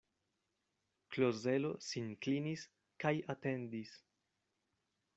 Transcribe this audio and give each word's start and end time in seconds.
Klozelo 1.17 1.71
sin 1.89 2.09
klinis 2.27 2.65
kaj 3.05 3.15
atendis. 3.37 3.97